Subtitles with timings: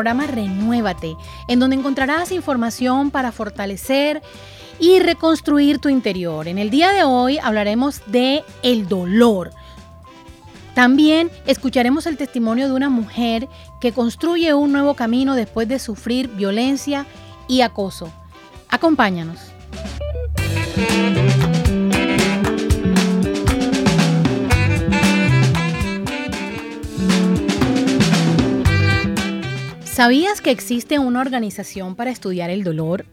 [0.00, 1.14] programa Renuévate,
[1.46, 4.22] en donde encontrarás información para fortalecer
[4.78, 6.48] y reconstruir tu interior.
[6.48, 9.50] En el día de hoy hablaremos de el dolor.
[10.74, 13.46] También escucharemos el testimonio de una mujer
[13.78, 17.04] que construye un nuevo camino después de sufrir violencia
[17.46, 18.10] y acoso.
[18.70, 19.52] Acompáñanos.
[30.00, 33.04] ¿Sabías que existe una organización para estudiar el dolor?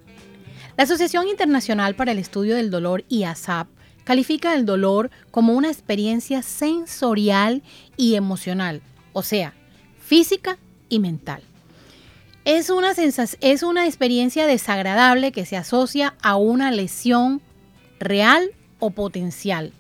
[0.77, 3.67] La Asociación Internacional para el Estudio del Dolor, IASAP,
[4.05, 7.61] califica el dolor como una experiencia sensorial
[7.97, 9.53] y emocional, o sea,
[9.99, 11.41] física y mental.
[12.45, 17.41] Es una, es una experiencia desagradable que se asocia a una lesión
[17.99, 19.73] real o potencial.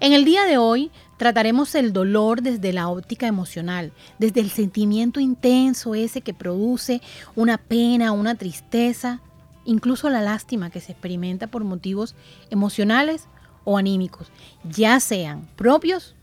[0.00, 5.20] En el día de hoy trataremos el dolor desde la óptica emocional, desde el sentimiento
[5.20, 7.00] intenso ese que produce
[7.36, 9.20] una pena, una tristeza,
[9.64, 12.14] incluso la lástima que se experimenta por motivos
[12.50, 13.28] emocionales
[13.64, 14.28] o anímicos,
[14.64, 16.14] ya sean propios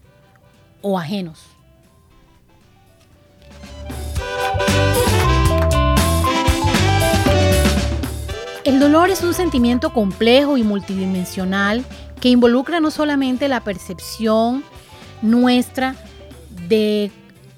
[0.81, 1.39] o ajenos.
[8.65, 11.83] El dolor es un sentimiento complejo y multidimensional
[12.19, 14.63] que involucra no solamente la percepción
[15.21, 15.95] nuestra
[16.67, 17.11] de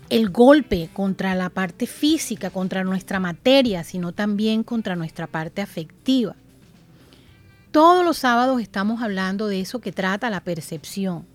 [0.09, 6.35] el golpe contra la parte física, contra nuestra materia, sino también contra nuestra parte afectiva.
[7.71, 11.25] Todos los sábados estamos hablando de eso que trata la percepción.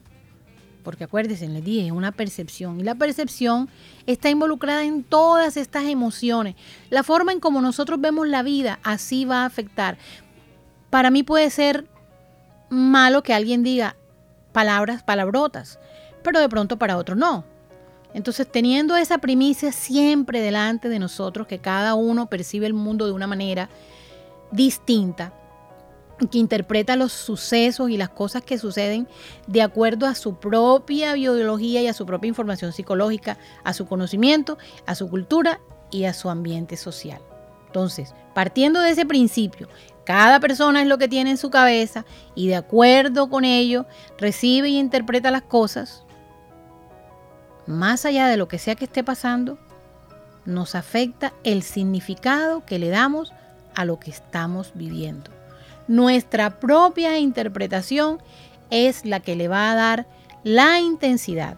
[0.85, 2.79] Porque acuérdense, les dije, es una percepción.
[2.79, 3.71] Y la percepción
[4.07, 6.55] está involucrada en todas estas emociones.
[6.91, 9.97] La forma en como nosotros vemos la vida, así va a afectar.
[10.91, 11.87] Para mí puede ser
[12.69, 13.97] malo que alguien diga
[14.53, 15.79] palabras, palabrotas,
[16.23, 17.45] pero de pronto para otro no.
[18.15, 23.13] Entonces, teniendo esa primicia siempre delante de nosotros, que cada uno percibe el mundo de
[23.13, 23.69] una manera
[24.51, 25.35] distinta,
[26.31, 29.07] que interpreta los sucesos y las cosas que suceden
[29.47, 34.57] de acuerdo a su propia biología y a su propia información psicológica, a su conocimiento,
[34.87, 35.61] a su cultura
[35.91, 37.21] y a su ambiente social.
[37.67, 39.69] Entonces, partiendo de ese principio,
[40.07, 42.07] cada persona es lo que tiene en su cabeza
[42.37, 43.87] y de acuerdo con ello
[44.19, 46.05] recibe y interpreta las cosas,
[47.67, 49.59] más allá de lo que sea que esté pasando,
[50.45, 53.33] nos afecta el significado que le damos
[53.75, 55.33] a lo que estamos viviendo.
[55.89, 58.23] Nuestra propia interpretación
[58.71, 60.07] es la que le va a dar
[60.45, 61.57] la intensidad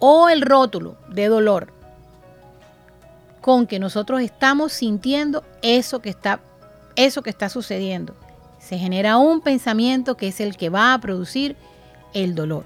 [0.00, 1.72] o el rótulo de dolor
[3.40, 6.40] con que nosotros estamos sintiendo eso que está
[6.98, 8.14] eso que está sucediendo.
[8.58, 11.56] Se genera un pensamiento que es el que va a producir
[12.12, 12.64] el dolor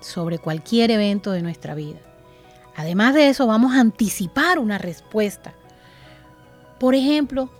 [0.00, 1.98] sobre cualquier evento de nuestra vida.
[2.76, 5.52] Además de eso, vamos a anticipar una respuesta.
[6.78, 7.50] Por ejemplo,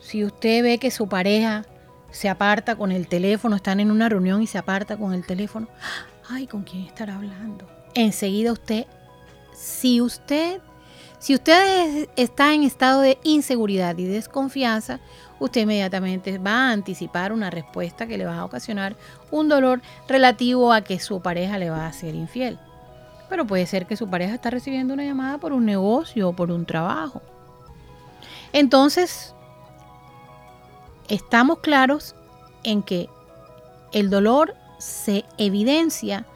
[0.00, 1.64] si usted ve que su pareja
[2.10, 5.66] se aparta con el teléfono, están en una reunión y se aparta con el teléfono,
[6.28, 7.66] ay, ¿con quién estará hablando?
[7.94, 8.86] Enseguida usted,
[9.54, 10.60] si usted,
[11.24, 15.00] si usted está en estado de inseguridad y desconfianza,
[15.40, 18.94] usted inmediatamente va a anticipar una respuesta que le va a ocasionar
[19.30, 22.58] un dolor relativo a que su pareja le va a ser infiel.
[23.30, 26.50] Pero puede ser que su pareja está recibiendo una llamada por un negocio o por
[26.50, 27.22] un trabajo.
[28.52, 29.34] Entonces,
[31.08, 32.14] estamos claros
[32.64, 33.08] en que
[33.94, 36.26] el dolor se evidencia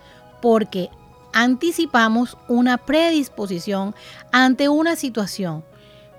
[0.41, 0.89] porque
[1.33, 3.95] anticipamos una predisposición
[4.33, 5.65] ante una situación.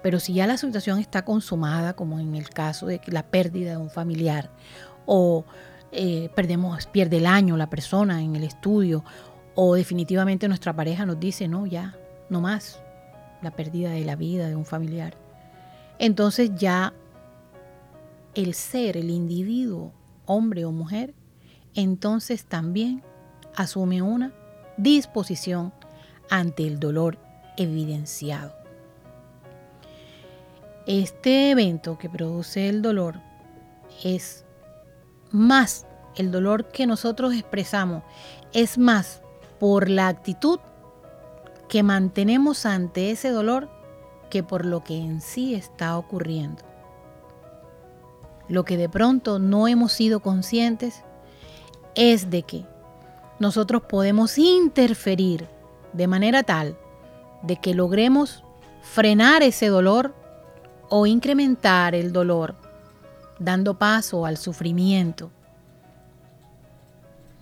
[0.01, 3.77] Pero si ya la situación está consumada, como en el caso de la pérdida de
[3.77, 4.49] un familiar,
[5.05, 5.45] o
[5.91, 9.03] eh, perdemos, pierde el año la persona en el estudio,
[9.55, 11.97] o definitivamente nuestra pareja nos dice, no, ya,
[12.29, 12.81] no más,
[13.41, 15.17] la pérdida de la vida de un familiar.
[15.97, 16.93] Entonces ya
[18.35, 19.91] el ser, el individuo,
[20.25, 21.13] hombre o mujer,
[21.73, 23.03] entonces también
[23.55, 24.33] asume una
[24.81, 25.73] disposición
[26.29, 27.17] ante el dolor
[27.57, 28.53] evidenciado.
[30.87, 33.19] Este evento que produce el dolor
[34.03, 34.45] es
[35.31, 35.85] más
[36.15, 38.03] el dolor que nosotros expresamos,
[38.53, 39.21] es más
[39.59, 40.59] por la actitud
[41.67, 43.69] que mantenemos ante ese dolor
[44.29, 46.69] que por lo que en sí está ocurriendo
[48.49, 51.03] lo que de pronto no hemos sido conscientes
[51.95, 52.65] es de que
[53.39, 55.47] nosotros podemos interferir
[55.93, 56.77] de manera tal
[57.41, 58.43] de que logremos
[58.81, 60.13] frenar ese dolor
[60.89, 62.55] o incrementar el dolor,
[63.39, 65.31] dando paso al sufrimiento.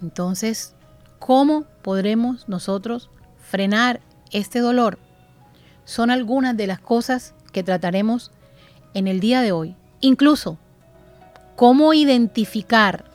[0.02, 0.76] Entonces,
[1.20, 3.10] ¿cómo podremos nosotros
[3.40, 4.02] frenar
[4.32, 5.00] este dolor
[5.86, 8.32] son algunas de las cosas que trataremos
[8.94, 9.76] en el día de hoy.
[10.02, 10.58] Incluso
[11.56, 13.06] cómo identificar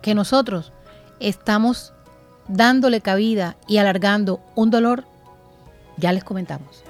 [0.00, 0.72] que nosotros
[1.20, 1.92] estamos
[2.48, 5.04] dándole cabida y alargando un dolor,
[5.96, 6.84] ya les comentamos.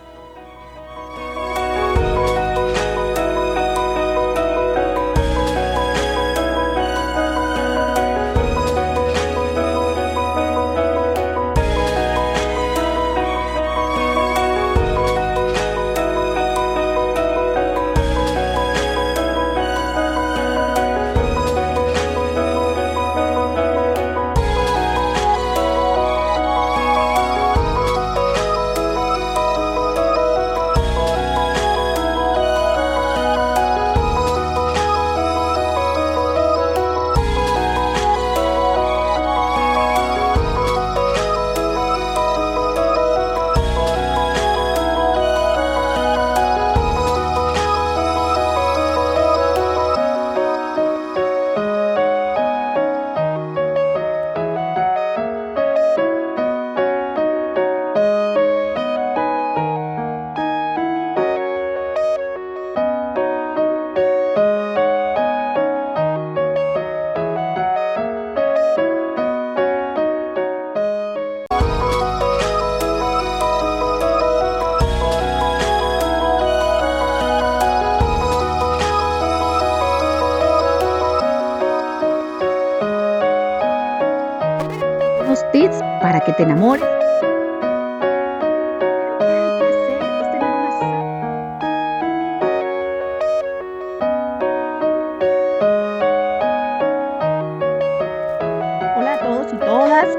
[86.31, 86.85] Te enamores.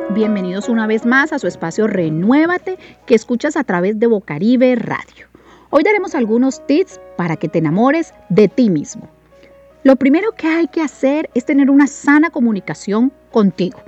[0.10, 5.28] Bienvenidos una vez más a su espacio Renuévate que escuchas a través de Bocaribe Radio.
[5.70, 9.10] Hoy daremos algunos tips para que te enamores de ti mismo.
[9.84, 13.80] Lo primero que hay que hacer es tener una sana comunicación contigo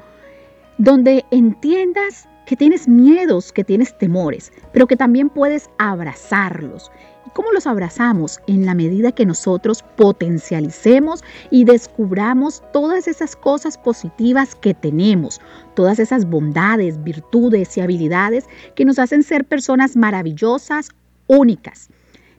[0.78, 6.92] donde entiendas que tienes miedos, que tienes temores, pero que también puedes abrazarlos.
[7.26, 8.40] ¿Y cómo los abrazamos?
[8.48, 15.42] En la medida que nosotros potencialicemos y descubramos todas esas cosas positivas que tenemos,
[15.74, 18.46] todas esas bondades, virtudes y habilidades
[18.76, 20.90] que nos hacen ser personas maravillosas,
[21.28, 21.90] únicas.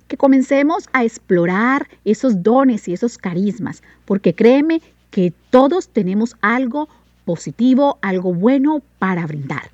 [0.06, 4.80] Que comencemos a explorar esos dones y esos carismas, porque créeme
[5.10, 6.88] que todos tenemos algo
[7.26, 9.70] positivo, algo bueno para brindar.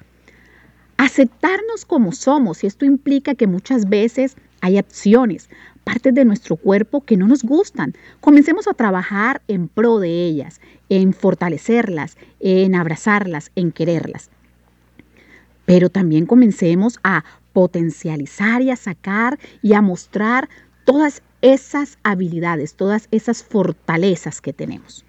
[0.96, 5.48] Aceptarnos como somos, y esto implica que muchas veces hay acciones,
[5.84, 7.94] partes de nuestro cuerpo que no nos gustan.
[8.20, 14.30] Comencemos a trabajar en pro de ellas, en fortalecerlas, en abrazarlas, en quererlas.
[15.66, 20.48] Pero también comencemos a potencializar y a sacar y a mostrar
[20.84, 25.04] todas esas habilidades, todas esas fortalezas que tenemos.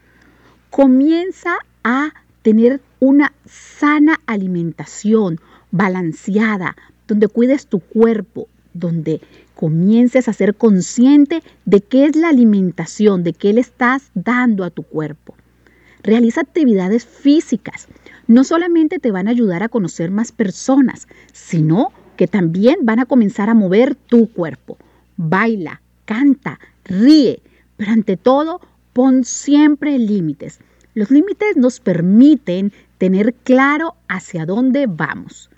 [0.72, 5.40] Comienza a tener una sana alimentación
[5.72, 6.76] balanceada,
[7.08, 9.22] donde cuides tu cuerpo, donde
[9.56, 14.70] comiences a ser consciente de qué es la alimentación, de qué le estás dando a
[14.70, 15.36] tu cuerpo.
[16.04, 17.88] Realiza actividades físicas.
[18.28, 23.06] No solamente te van a ayudar a conocer más personas, sino que también van a
[23.06, 24.78] comenzar a mover tu cuerpo.
[25.18, 27.42] Baila, canta, ríe,
[27.78, 28.60] pero ante todo,
[28.92, 30.60] pon siempre límites.
[30.94, 35.50] Los límites nos permiten tener claro hacia dónde vamos.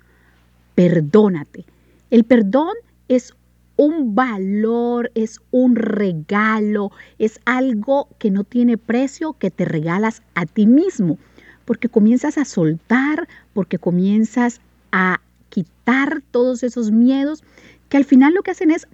[0.75, 1.65] Perdónate.
[2.09, 2.75] El perdón
[3.07, 3.33] es
[3.75, 10.45] un valor, es un regalo, es algo que no tiene precio que te regalas a
[10.45, 11.17] ti mismo,
[11.65, 14.61] porque comienzas a soltar, porque comienzas
[14.91, 17.43] a quitar todos esos miedos
[17.89, 18.87] que al final lo que hacen es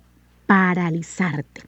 [0.48, 1.62] paralizarte.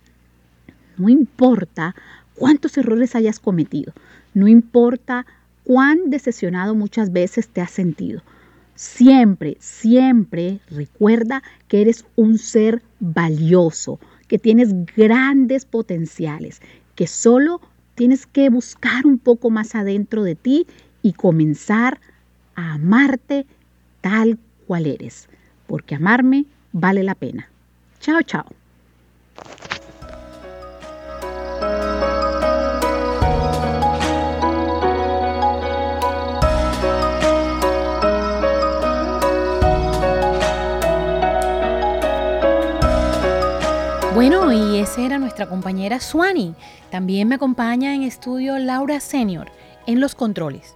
[0.98, 1.96] No importa
[2.36, 3.94] cuántos errores hayas cometido,
[4.34, 5.26] no importa
[5.64, 8.22] cuán decepcionado muchas veces te has sentido.
[8.76, 16.62] Siempre, siempre recuerda que eres un ser valioso, que tienes grandes potenciales,
[16.96, 17.62] que solo
[17.96, 20.66] tienes que buscar un poco más adentro de ti
[21.02, 22.00] y comenzar
[22.56, 23.46] a amarte
[24.02, 25.30] tal cual eres,
[25.68, 27.50] porque amarme vale la pena.
[28.00, 28.63] Chao, chao.
[44.54, 46.54] Y esa era nuestra compañera Suani.
[46.92, 49.52] También me acompaña en estudio Laura Senior
[49.88, 50.76] en los controles.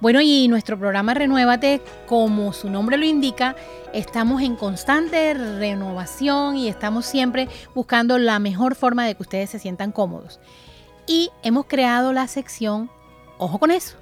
[0.00, 3.56] Bueno, y nuestro programa Renuévate, como su nombre lo indica,
[3.92, 9.58] estamos en constante renovación y estamos siempre buscando la mejor forma de que ustedes se
[9.58, 10.38] sientan cómodos.
[11.08, 12.88] Y hemos creado la sección,
[13.38, 13.96] ojo con eso.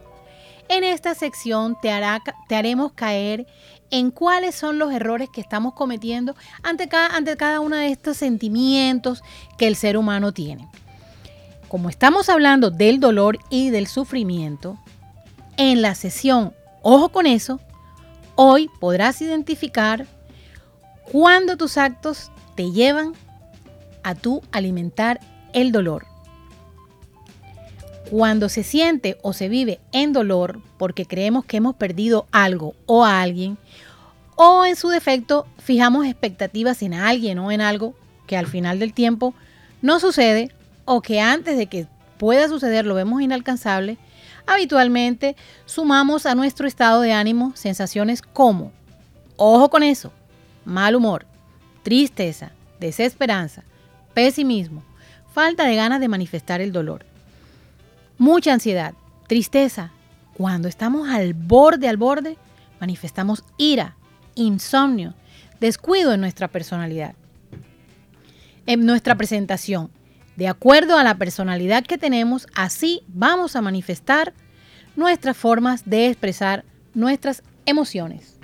[0.68, 3.46] En esta sección te, hará, te haremos caer
[3.90, 9.23] en cuáles son los errores que estamos cometiendo ante cada, uno de estos sentimientos
[9.59, 10.69] que el ser humano tiene.
[11.69, 14.78] Como estamos hablando del dolor y del sufrimiento,
[15.57, 16.52] en la sesión
[16.88, 17.59] Ojo con eso,
[18.37, 20.07] hoy podrás identificar
[21.11, 23.12] cuándo tus actos te llevan
[24.05, 25.19] a tu alimentar
[25.52, 26.07] el dolor.
[28.10, 33.04] Cuando se siente o se vive en dolor porque creemos que hemos perdido algo o
[33.04, 33.58] a alguien,
[34.36, 37.94] o en su defecto fijamos expectativas en alguien o en algo
[38.26, 39.34] que al final del tiempo
[39.82, 40.52] no sucede
[40.84, 41.86] o que antes de que
[42.18, 43.98] pueda suceder lo vemos inalcanzable,
[44.46, 48.72] habitualmente sumamos a nuestro estado de ánimo sensaciones como,
[49.36, 50.12] ojo con eso,
[50.64, 51.26] mal humor,
[51.82, 53.64] tristeza, desesperanza,
[54.14, 54.82] pesimismo,
[55.32, 57.04] falta de ganas de manifestar el dolor,
[58.18, 58.94] mucha ansiedad,
[59.26, 59.92] tristeza.
[60.35, 62.37] Cuando estamos al borde, al borde,
[62.80, 63.96] manifestamos ira,
[64.35, 65.14] insomnio,
[65.61, 67.14] descuido en nuestra personalidad,
[68.66, 69.90] en nuestra presentación,
[70.37, 74.35] de acuerdo a la personalidad que tenemos, así vamos a manifestar
[74.94, 78.38] nuestras formas de expresar nuestras emociones.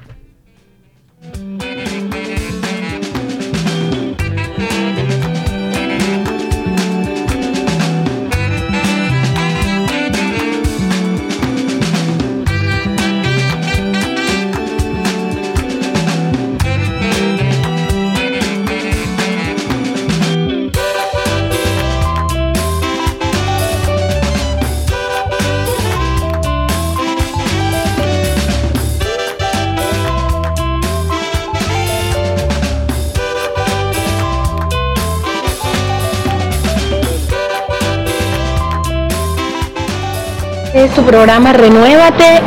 [40.85, 42.41] Es tu programa Renuévate.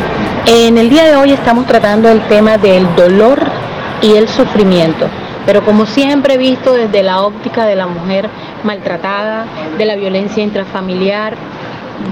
[0.46, 3.40] En el día de hoy estamos tratando el tema del dolor
[4.02, 5.06] y el sufrimiento,
[5.46, 8.28] pero como siempre visto desde la óptica de la mujer
[8.62, 9.46] maltratada,
[9.78, 11.34] de la violencia intrafamiliar,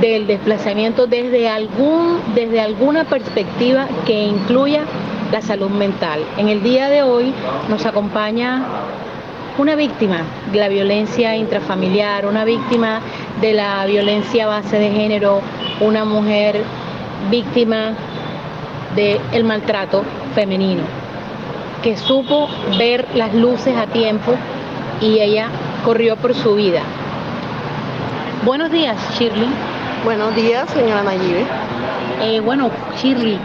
[0.01, 4.85] del desplazamiento desde, algún, desde alguna perspectiva que incluya
[5.31, 6.21] la salud mental.
[6.39, 7.35] En el día de hoy
[7.69, 8.63] nos acompaña
[9.59, 13.01] una víctima de la violencia intrafamiliar, una víctima
[13.41, 15.43] de la violencia base de género,
[15.81, 16.63] una mujer
[17.31, 17.95] víctima
[18.95, 20.05] del maltrato
[20.35, 20.83] femenino,
[21.83, 24.35] que supo ver las luces a tiempo
[25.01, 25.49] y ella
[25.85, 26.83] corrió por su vida.
[28.45, 29.49] Buenos días, Shirley.
[30.05, 31.45] Buenos días, señora Nayibe.
[32.23, 33.39] Eh, bueno, Shirley,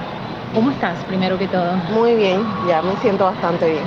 [0.53, 1.73] ¿cómo estás primero que todo?
[1.93, 3.83] Muy bien, ya me siento bastante bien.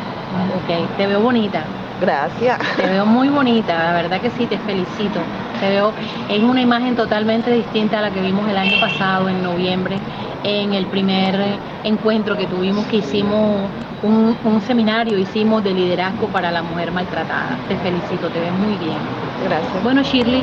[0.56, 1.64] Ok, te veo bonita.
[2.02, 2.58] Gracias.
[2.76, 5.20] Te veo muy bonita, la verdad que sí, te felicito.
[5.60, 5.92] Te veo
[6.28, 9.98] en una imagen totalmente distinta a la que vimos el año pasado, en noviembre,
[10.42, 11.38] en el primer
[11.84, 13.68] encuentro que tuvimos, que hicimos
[14.02, 17.56] un, seminario, hicimos de liderazgo para la mujer maltratada.
[17.68, 18.98] Te felicito, te ves muy bien.
[19.44, 19.84] Gracias.
[19.84, 20.42] Bueno, Shirley,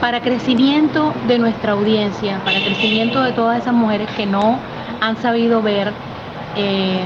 [0.00, 4.60] para crecimiento de nuestra audiencia, para crecimiento de todas esas mujeres que no
[5.00, 5.92] han sabido ver
[6.56, 7.04] eh,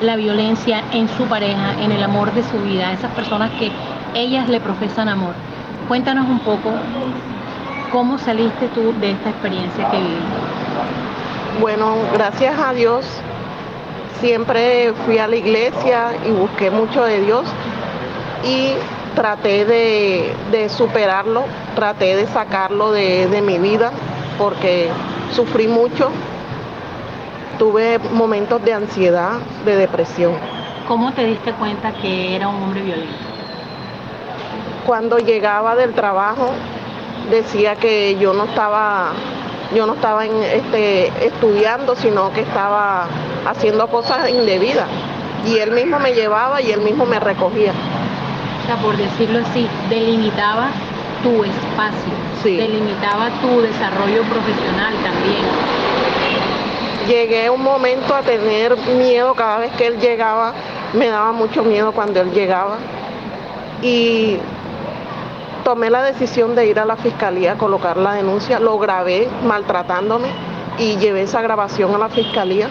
[0.00, 3.70] la violencia en su pareja, en el amor de su vida, esas personas que
[4.14, 5.34] ellas le profesan amor.
[5.88, 6.70] Cuéntanos un poco
[7.90, 10.22] cómo saliste tú de esta experiencia que viviste.
[11.60, 13.04] Bueno, gracias a Dios
[14.20, 17.44] siempre fui a la iglesia y busqué mucho de Dios
[18.44, 18.72] y
[19.14, 23.90] traté de, superarlo, traté de sacarlo de, de mi vida
[24.38, 24.88] porque
[25.32, 26.10] sufrí mucho
[27.58, 30.32] tuve momentos de ansiedad, de depresión.
[30.86, 33.14] ¿Cómo te diste cuenta que era un hombre violento?
[34.86, 36.50] Cuando llegaba del trabajo
[37.30, 39.12] decía que yo no estaba
[39.74, 43.06] yo no estaba este, estudiando, sino que estaba
[43.46, 44.86] haciendo cosas indebidas.
[45.44, 47.72] Y él mismo me llevaba y él mismo me recogía.
[48.62, 50.70] O sea, por decirlo así, delimitaba
[51.22, 55.97] tu espacio, delimitaba tu desarrollo profesional también
[57.08, 60.52] llegué un momento a tener miedo cada vez que él llegaba,
[60.92, 62.76] me daba mucho miedo cuando él llegaba.
[63.82, 64.36] Y
[65.64, 70.28] tomé la decisión de ir a la fiscalía a colocar la denuncia, lo grabé maltratándome
[70.78, 72.68] y llevé esa grabación a la fiscalía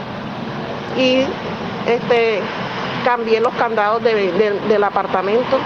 [0.98, 1.24] y
[1.88, 2.42] este,
[3.04, 5.58] cambié los candados del apartamento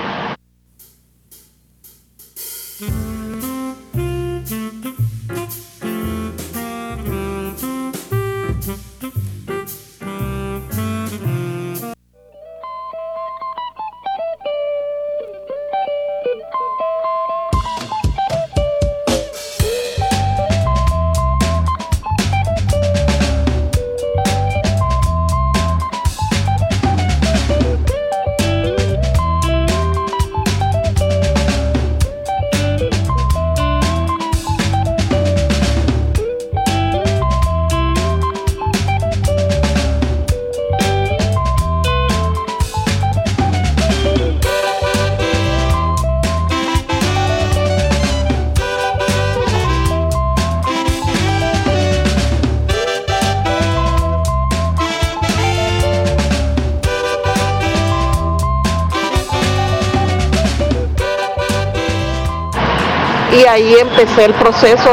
[63.32, 64.90] y ahí empecé el proceso.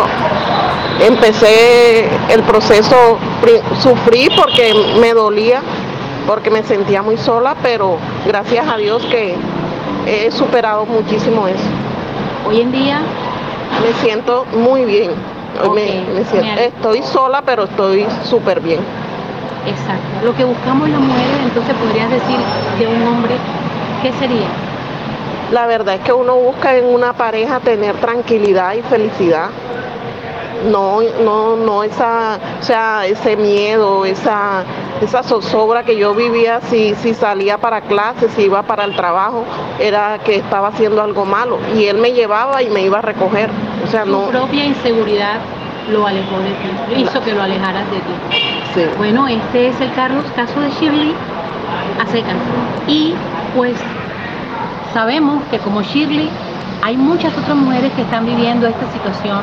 [1.00, 3.18] Empecé el proceso,
[3.80, 5.62] sufrí porque me dolía,
[6.26, 9.36] porque me sentía muy sola, pero gracias a Dios que
[10.06, 11.62] he superado muchísimo eso.
[12.48, 13.00] Hoy en día
[13.80, 15.12] me siento muy bien.
[16.58, 18.80] estoy sola, pero estoy súper bien.
[19.66, 20.24] Exacto.
[20.24, 22.38] Lo que buscamos las mujeres, entonces podrías decir
[22.78, 23.36] de un hombre,
[24.02, 24.48] ¿qué sería?
[25.52, 29.48] La verdad es que uno busca en una pareja tener tranquilidad y felicidad.
[30.70, 34.64] No, no, no esa, o sea, ese miedo, esa,
[35.00, 39.44] esa zozobra que yo vivía si, si salía para clases, si iba para el trabajo,
[39.78, 41.58] era que estaba haciendo algo malo.
[41.76, 43.50] Y él me llevaba y me iba a recoger.
[43.84, 44.26] O sea, no.
[44.26, 45.38] propia inseguridad
[45.90, 48.38] lo alejó de ti, hizo que lo alejaras de ti.
[48.74, 48.82] Sí.
[48.98, 51.14] Bueno, este es el Carlos, caso de Shirley
[51.98, 52.36] a secas.
[52.86, 53.14] Y
[53.56, 53.76] pues
[54.92, 56.28] sabemos que como Shirley
[56.82, 59.40] hay muchas otras mujeres que están viviendo esta situación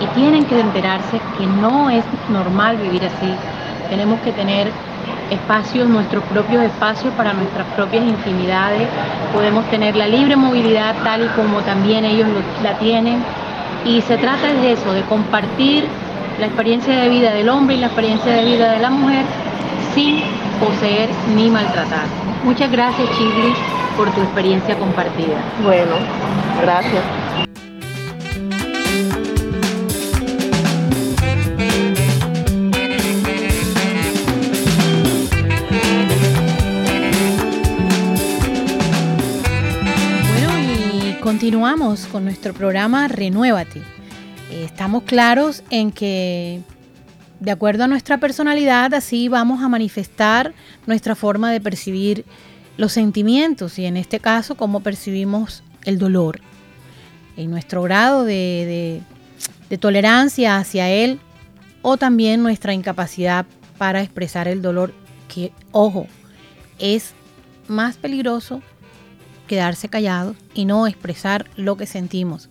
[0.00, 3.32] y tienen que enterarse que no es normal vivir así.
[3.88, 4.70] Tenemos que tener
[5.30, 8.88] espacios, nuestros propios espacios para nuestras propias intimidades.
[9.32, 12.28] Podemos tener la libre movilidad tal y como también ellos
[12.62, 13.22] la tienen
[13.84, 15.86] y se trata de eso, de compartir
[16.40, 19.24] la experiencia de vida del hombre y la experiencia de vida de la mujer
[19.94, 20.22] sin
[20.58, 22.06] poseer ni maltratar.
[22.44, 23.54] Muchas gracias, Chigli,
[23.96, 25.42] por tu experiencia compartida.
[25.62, 25.96] Bueno,
[26.60, 27.04] gracias.
[41.22, 43.80] Continuamos con nuestro programa Renuévate.
[44.50, 46.60] Eh, estamos claros en que
[47.40, 50.54] de acuerdo a nuestra personalidad, así vamos a manifestar
[50.86, 52.24] nuestra forma de percibir
[52.76, 56.40] los sentimientos y en este caso cómo percibimos el dolor.
[57.36, 59.02] En nuestro grado de,
[59.68, 61.20] de tolerancia hacia él
[61.82, 63.46] o también nuestra incapacidad
[63.78, 64.94] para expresar el dolor
[65.28, 66.06] que, ojo,
[66.78, 67.12] es
[67.68, 68.62] más peligroso
[69.46, 72.48] quedarse callados y no expresar lo que sentimos.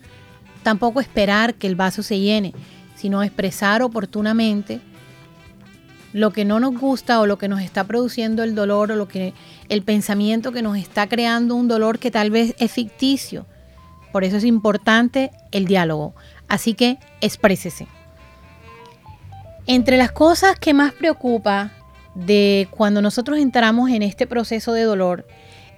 [0.64, 2.54] Tampoco esperar que el vaso se llene,
[2.96, 4.82] sino expresar oportunamente
[6.14, 9.08] lo que no nos gusta o lo que nos está produciendo el dolor o lo
[9.08, 9.34] que
[9.68, 13.46] el pensamiento que nos está creando un dolor que tal vez es ficticio.
[14.12, 16.14] Por eso es importante el diálogo.
[16.48, 17.88] Así que exprésese.
[19.66, 21.72] Entre las cosas que más preocupa
[22.14, 25.26] de cuando nosotros entramos en este proceso de dolor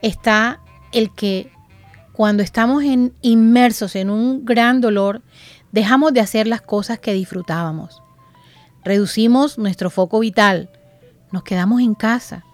[0.02, 0.60] está
[0.92, 1.50] el que
[2.12, 2.84] cuando estamos
[3.22, 5.22] inmersos en un gran dolor,
[5.72, 8.02] dejamos de hacer las cosas que disfrutábamos.
[8.86, 10.70] Reducimos nuestro foco vital,
[11.32, 12.46] nos quedamos en casa,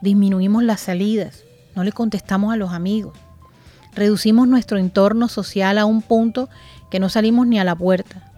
[0.00, 1.42] disminuimos las salidas,
[1.74, 3.18] no le contestamos a los amigos,
[3.92, 6.48] reducimos nuestro entorno social a un punto
[6.88, 8.32] que no salimos ni a la puerta.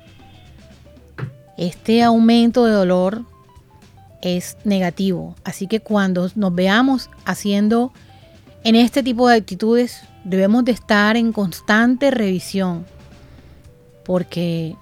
[1.58, 3.26] Este aumento de dolor
[4.22, 7.92] es negativo, así que cuando nos veamos haciendo
[8.64, 12.86] en este tipo de actitudes debemos de estar en constante revisión,
[14.02, 14.76] porque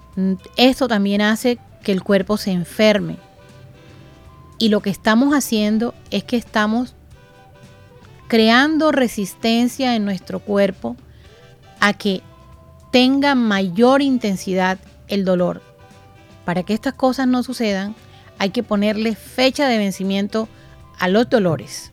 [0.55, 3.17] esto también hace que el cuerpo se enferme.
[4.57, 6.95] Y lo que estamos haciendo es que estamos
[8.27, 10.95] creando resistencia en nuestro cuerpo
[11.79, 12.21] a que
[12.91, 15.61] tenga mayor intensidad el dolor.
[16.45, 17.95] Para que estas cosas no sucedan,
[18.39, 20.49] hay que ponerle fecha de vencimiento
[20.99, 21.92] a los dolores.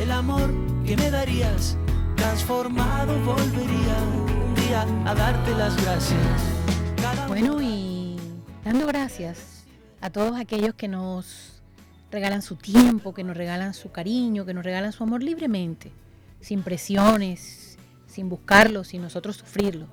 [0.00, 0.50] el amor
[0.86, 1.76] que me darías,
[2.16, 7.28] transformado volvería un día a darte las gracias.
[7.28, 8.16] bueno, y
[8.64, 9.64] Dando gracias
[10.00, 11.62] a todos aquellos que nos
[12.10, 15.92] regalan su tiempo, que nos regalan su cariño, que nos regalan su amor libremente,
[16.40, 19.86] sin presiones, sin buscarlo, sin nosotros sufrirlo.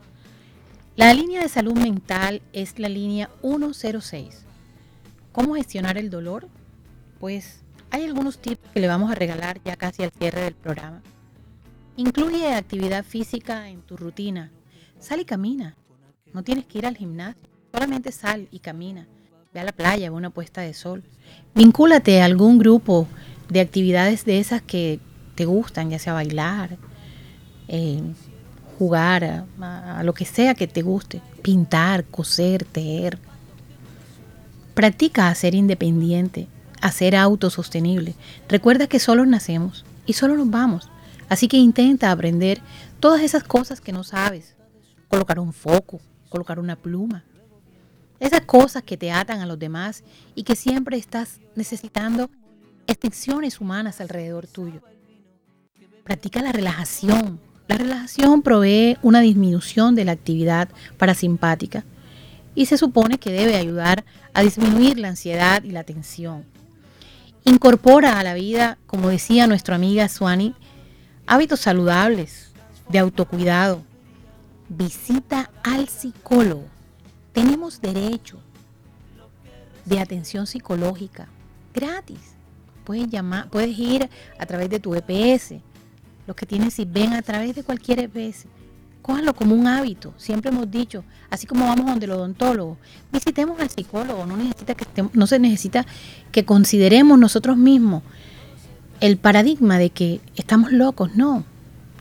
[0.96, 4.43] La línea de salud mental es la línea 106.
[5.32, 6.50] ¿Cómo gestionar el dolor?
[7.20, 11.02] Pues hay algunos tips que le vamos a regalar ya casi al cierre del programa.
[11.95, 14.52] Incluye actividad física en tu rutina.
[15.00, 15.76] Sal y camina.
[16.34, 17.41] No tienes que ir al gimnasio.
[17.73, 19.08] Solamente sal y camina.
[19.54, 21.04] Ve a la playa, ve una puesta de sol.
[21.56, 23.08] Vincúlate a algún grupo
[23.50, 25.00] de actividades de esas que
[25.36, 26.78] te gustan, ya sea bailar,
[27.67, 28.02] eh,
[28.78, 29.23] jugar,
[29.60, 31.21] a, a lo que sea que te guste.
[31.41, 33.17] Pintar, coser, tejer.
[34.73, 36.47] Practica a ser independiente,
[36.82, 38.16] a ser autosostenible.
[38.48, 40.90] Recuerda que solo nacemos y solo nos vamos.
[41.30, 42.62] Así que intenta aprender
[43.00, 44.56] todas esas cosas que no sabes.
[45.10, 47.24] Colocar un foco, colocar una pluma.
[48.20, 52.30] Esas cosas que te atan a los demás y que siempre estás necesitando
[52.88, 54.82] extensiones humanas alrededor tuyo.
[56.04, 57.40] Practica la relajación.
[57.68, 61.84] La relajación provee una disminución de la actividad parasimpática
[62.56, 66.46] y se supone que debe ayudar a disminuir la ansiedad y la tensión.
[67.48, 70.54] Incorpora a la vida, como decía nuestra amiga Suani,
[71.26, 72.52] hábitos saludables,
[72.90, 73.84] de autocuidado.
[74.68, 76.66] Visita al psicólogo.
[77.32, 78.38] Tenemos derecho
[79.86, 81.30] de atención psicológica
[81.74, 82.36] gratis.
[82.84, 85.54] Puedes llamar, puedes ir a través de tu EPS.
[86.28, 88.46] Los que tienen si ven a través de cualquier EPS
[89.08, 90.13] cójanlo como un hábito.
[90.17, 92.78] Siempre hemos dicho, así como vamos donde el odontólogo,
[93.12, 94.26] visitemos al psicólogo.
[94.26, 95.86] No, necesita que no se necesita
[96.34, 98.04] que consideremos nosotros mismos
[99.00, 101.15] el paradigma de que estamos locos.
[101.15, 101.46] No,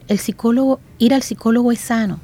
[0.09, 2.19] el psicólogo, ir al psicólogo es sano.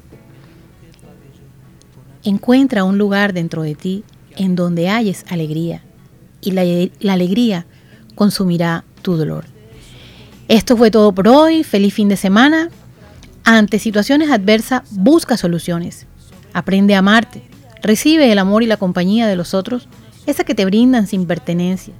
[2.22, 4.04] Encuentra un lugar dentro de ti
[4.36, 5.82] en donde hayes alegría
[6.42, 7.64] y la alegría
[8.14, 9.46] consumirá tu dolor.
[10.48, 11.64] Esto fue todo por hoy.
[11.64, 12.68] Feliz fin de semana.
[13.44, 16.06] Ante situaciones adversas, busca soluciones.
[16.54, 17.42] Aprende a amarte.
[17.82, 19.86] Recibe el amor y la compañía de los otros,
[20.24, 21.92] esa que te brindan sin pertenencia.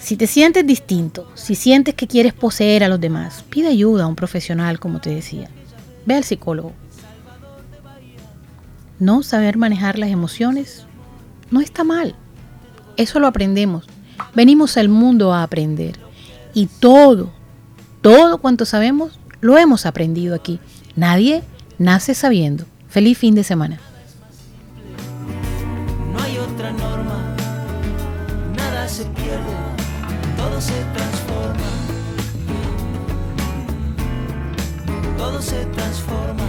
[0.00, 4.06] Si te sientes distinto, si sientes que quieres poseer a los demás, pide ayuda a
[4.08, 5.48] un profesional, como te decía.
[6.04, 6.72] Ve al psicólogo.
[8.98, 10.84] No saber manejar las emociones
[11.50, 12.16] no está mal.
[12.96, 13.86] Eso lo aprendemos.
[14.34, 15.98] Venimos al mundo a aprender.
[16.54, 17.30] Y todo,
[18.00, 20.60] todo cuanto sabemos, lo hemos aprendido aquí.
[20.96, 21.42] Nadie
[21.78, 22.64] nace sabiendo.
[22.88, 23.78] Feliz fin de semana.
[26.12, 27.36] No hay otra norma,
[28.56, 29.54] nada se pierde,
[30.36, 31.70] todo se transforma.
[35.16, 36.44] Todo se transforma.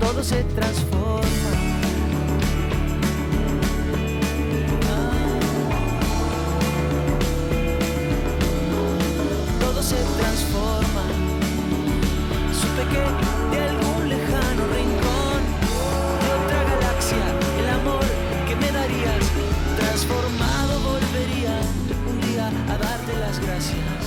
[0.00, 1.73] Todo se transforma.
[23.06, 24.03] de las gracias.